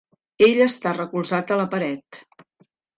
Ell 0.47 0.61
està 0.65 0.95
recolzat 0.97 1.55
a 1.57 1.61
la 1.63 1.69
paret. 1.77 2.23